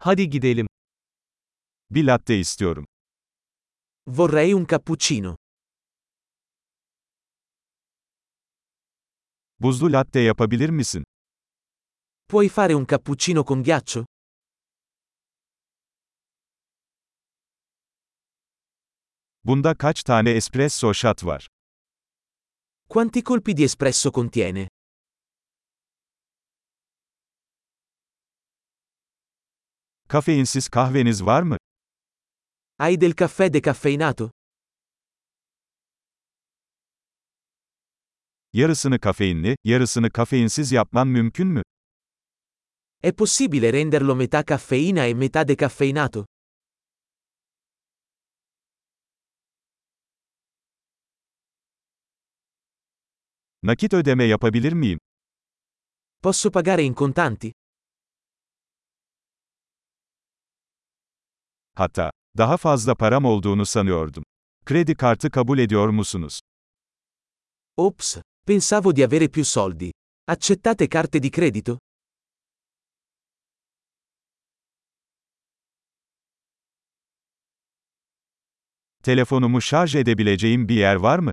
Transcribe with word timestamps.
Hadi 0.00 0.30
gidelim. 0.30 0.66
Bir 1.90 2.04
latte 2.06 2.38
istiyorum. 2.38 2.86
Vorrei 4.06 4.54
un 4.54 4.64
cappuccino. 4.64 5.36
Buzlu 9.60 9.92
latte 9.92 10.20
yapabilir 10.20 10.68
misin? 10.70 11.02
Puoi 12.26 12.48
fare 12.48 12.74
un 12.74 12.84
cappuccino 12.84 13.44
con 13.44 13.62
ghiaccio? 13.62 14.04
Bunda 19.42 19.74
kaç 19.74 20.02
tane 20.02 20.30
espresso 20.30 20.92
shot 20.92 21.22
var? 21.22 21.46
Quanti 22.88 23.22
colpi 23.22 23.52
di 23.52 23.62
espresso 23.62 24.10
contiene? 24.10 24.66
Kafeinsiz 30.08 30.68
kahveniz 30.68 31.26
var 31.26 31.42
mı? 31.42 31.56
Hai 32.78 33.00
del 33.00 33.12
caffè 33.12 33.52
decaffeinato? 33.52 34.30
Yarısını 38.52 39.00
kafeinli, 39.00 39.56
yarısını 39.64 40.10
kafeinsiz 40.10 40.72
yapman 40.72 41.08
mümkün 41.08 41.46
mü? 41.48 41.62
È 43.02 43.12
possibile 43.12 43.72
renderlo 43.72 44.14
metà 44.16 44.44
caffeina 44.44 45.06
e 45.06 45.14
metà 45.14 45.48
decaffeinato? 45.48 46.24
Nakit 53.62 53.92
ödeme 53.94 54.24
yapabilir 54.24 54.72
miyim? 54.72 54.98
Posso 56.22 56.50
pagare 56.50 56.82
in 56.82 56.94
contanti? 56.94 57.50
Hatta, 61.78 62.10
daha 62.36 62.56
fazla 62.56 62.94
param 62.94 63.24
olduğunu 63.24 63.66
sanıyordum. 63.66 64.24
Kredi 64.66 64.94
kartı 64.94 65.30
kabul 65.30 65.58
ediyor 65.58 65.88
musunuz? 65.88 66.40
Ops, 67.76 68.16
pensavo 68.46 68.96
di 68.96 69.04
avere 69.04 69.28
più 69.28 69.44
soldi. 69.44 69.92
Accettate 70.26 70.88
carte 70.88 71.22
di 71.22 71.30
credito? 71.30 71.78
Telefonumu 79.02 79.60
şarj 79.60 79.94
edebileceğim 79.96 80.68
bir 80.68 80.76
yer 80.76 80.96
var 80.96 81.18
mı? 81.18 81.30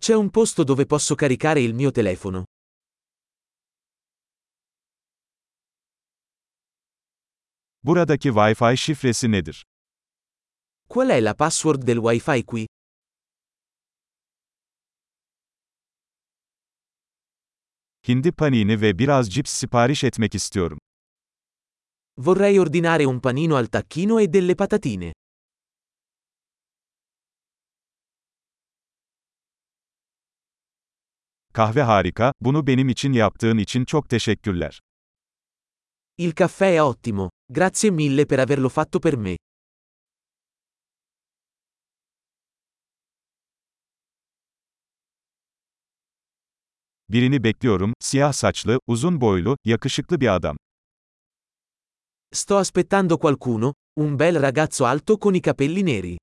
C'è 0.00 0.14
un 0.14 0.28
posto 0.28 0.68
dove 0.68 0.84
posso 0.84 1.16
caricare 1.16 1.60
il 1.60 1.74
mio 1.74 1.92
telefono. 1.92 2.44
Buradaki 7.86 8.28
Wi-Fi 8.28 8.76
şifresi 8.76 9.32
nedir? 9.32 9.64
Qual 10.88 11.08
è 11.10 11.20
la 11.24 11.34
password 11.34 11.82
del 11.86 11.98
Wi-Fi 11.98 12.42
qui? 12.44 12.66
Hindi 18.08 18.32
panini 18.32 18.80
ve 18.80 18.98
biraz 18.98 19.30
cips 19.30 19.50
sipariş 19.50 20.04
etmek 20.04 20.34
istiyorum. 20.34 20.78
Vorrei 22.18 22.60
ordinare 22.60 23.06
un 23.06 23.20
panino 23.20 23.56
al 23.56 23.66
tacchino 23.66 24.20
e 24.20 24.32
delle 24.32 24.54
patatine. 24.54 25.12
Kahve 31.52 31.82
harika, 31.82 32.32
bunu 32.40 32.66
benim 32.66 32.88
için 32.88 33.12
yaptığın 33.12 33.58
için 33.58 33.84
çok 33.84 34.08
teşekkürler. 34.10 34.80
Il 36.18 36.32
caffè 36.32 36.76
è 36.76 36.80
ottimo, 36.80 37.30
grazie 37.50 37.90
mille 37.90 38.26
per 38.26 38.40
averlo 38.40 38.68
fatto 38.68 38.98
per 38.98 39.16
me. 39.16 39.36
Birini 47.08 47.44
bekliyorum, 47.44 47.92
siyah 48.00 48.32
saçlı, 48.32 48.80
uzun 48.86 49.20
boylu, 49.20 49.56
yakışıklı 49.64 50.20
bir 50.20 50.34
adam. 50.34 50.56
Sto 52.32 52.56
aspettando 52.56 53.18
qualcuno, 53.18 53.74
un 53.96 54.18
bel 54.18 54.42
ragazzo 54.42 54.84
alto 54.86 55.18
con 55.18 55.34
i 55.34 55.42
capelli 55.42 55.86
neri. 55.86 56.18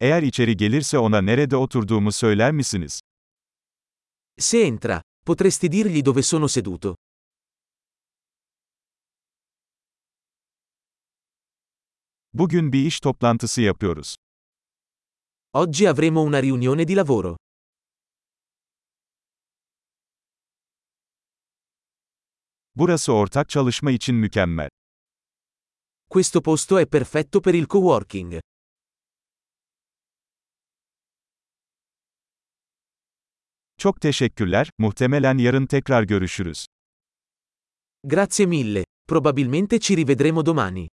Eğer 0.00 0.22
içeri 0.22 0.56
gelirse 0.56 0.98
ona 0.98 1.22
nerede 1.22 1.56
oturduğumu 1.56 2.12
söyler 2.12 2.52
misiniz? 2.52 3.00
Se 4.38 4.58
entra, 4.66 5.00
potresti 5.24 5.66
dirgli 5.66 6.02
dove 6.02 6.20
sono 6.20 6.46
seduto. 6.46 6.94
Bugün 12.32 12.72
bir 12.72 12.86
iş 12.86 13.00
toplantısı 13.00 13.60
yapıyoruz. 13.60 14.14
Oggi 15.52 15.90
avremo 15.90 16.20
una 16.22 16.42
riunione 16.42 16.88
di 16.88 16.96
lavoro. 16.96 17.36
Burası 22.74 23.12
ortak 23.12 23.48
çalışma 23.48 23.90
için 23.90 24.14
mükemmel. 24.14 24.68
Questo 26.10 26.42
posto 26.42 26.78
è 26.78 26.86
perfetto 26.86 27.40
per 27.40 27.54
il 27.54 27.66
coworking. 27.66 28.38
Çok 33.78 34.00
teşekkürler, 34.00 34.70
muhtemelen 34.78 35.38
yarın 35.38 35.66
tekrar 35.66 36.02
görüşürüz. 36.02 36.66
Grazie 38.04 38.46
mille, 38.46 38.84
probabilmente 39.08 39.78
ci 39.78 39.96
rivedremo 39.96 40.46
domani. 40.46 40.88